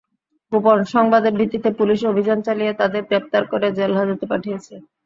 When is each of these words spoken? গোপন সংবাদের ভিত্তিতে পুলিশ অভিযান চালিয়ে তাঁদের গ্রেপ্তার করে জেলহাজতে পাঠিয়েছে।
গোপন 0.51 0.79
সংবাদের 0.93 1.33
ভিত্তিতে 1.39 1.69
পুলিশ 1.79 1.99
অভিযান 2.11 2.39
চালিয়ে 2.47 2.71
তাঁদের 2.73 3.03
গ্রেপ্তার 3.09 3.43
করে 3.51 3.67
জেলহাজতে 3.77 4.25
পাঠিয়েছে। 4.31 4.73